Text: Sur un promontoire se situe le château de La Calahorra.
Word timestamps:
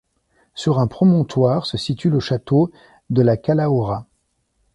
Sur 0.55 0.79
un 0.79 0.87
promontoire 0.87 1.67
se 1.67 1.77
situe 1.77 2.09
le 2.09 2.19
château 2.19 2.71
de 3.11 3.21
La 3.21 3.37
Calahorra. 3.37 4.07